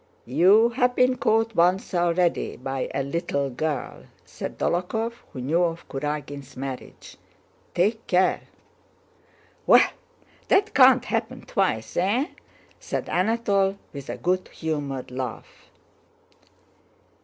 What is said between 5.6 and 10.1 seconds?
of Kurágin's marriage. "Take care!" "Well,